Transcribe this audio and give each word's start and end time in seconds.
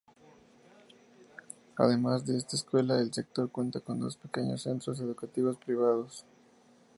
Además 1.77 2.25
de 2.25 2.35
esta 2.35 2.55
escuela 2.55 2.97
el 2.97 3.13
sector 3.13 3.51
cuenta 3.51 3.81
con 3.81 3.99
dos 3.99 4.17
pequeños 4.17 4.63
centros 4.63 4.99
educativos 4.99 5.57
privados. 5.57 6.25